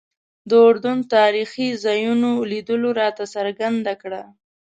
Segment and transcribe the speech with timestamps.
[0.49, 4.23] د اردن تاریخي ځایونو لیدلو راته څرګنده کړه.